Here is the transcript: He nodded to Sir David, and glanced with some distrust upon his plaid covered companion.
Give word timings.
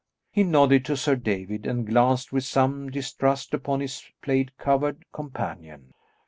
He 0.31 0.41
nodded 0.41 0.83
to 0.85 0.97
Sir 0.97 1.15
David, 1.15 1.67
and 1.67 1.85
glanced 1.85 2.33
with 2.33 2.43
some 2.43 2.89
distrust 2.89 3.53
upon 3.53 3.81
his 3.81 4.03
plaid 4.23 4.57
covered 4.57 5.05
companion. 5.11 5.93